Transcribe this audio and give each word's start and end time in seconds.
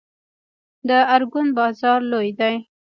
د 0.87 0.89
ارګون 1.15 1.47
بازار 1.57 1.99
لوی 2.11 2.29
دی 2.39 2.55